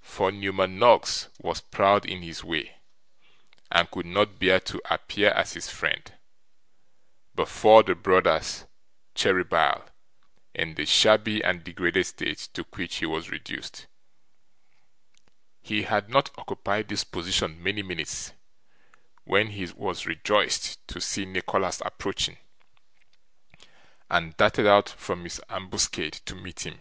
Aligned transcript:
For 0.00 0.32
Newman 0.32 0.78
Noggs 0.78 1.28
was 1.38 1.60
proud 1.60 2.06
in 2.06 2.22
his 2.22 2.42
way, 2.42 2.78
and 3.70 3.90
could 3.90 4.06
not 4.06 4.38
bear 4.38 4.58
to 4.60 4.80
appear 4.86 5.28
as 5.28 5.52
his 5.52 5.68
friend, 5.68 6.10
before 7.34 7.82
the 7.82 7.94
brothers 7.94 8.64
Cheeryble, 9.14 9.86
in 10.54 10.74
the 10.76 10.86
shabby 10.86 11.44
and 11.44 11.62
degraded 11.62 12.06
state 12.06 12.38
to 12.54 12.62
which 12.72 12.96
he 12.96 13.04
was 13.04 13.28
reduced. 13.28 13.86
He 15.60 15.82
had 15.82 16.08
not 16.08 16.30
occupied 16.38 16.88
this 16.88 17.04
position 17.04 17.62
many 17.62 17.82
minutes, 17.82 18.32
when 19.24 19.48
he 19.48 19.66
was 19.66 20.06
rejoiced 20.06 20.88
to 20.88 20.98
see 20.98 21.26
Nicholas 21.26 21.82
approaching, 21.84 22.38
and 24.08 24.34
darted 24.38 24.66
out 24.66 24.88
from 24.88 25.24
his 25.24 25.42
ambuscade 25.50 26.14
to 26.24 26.34
meet 26.34 26.60
him. 26.64 26.80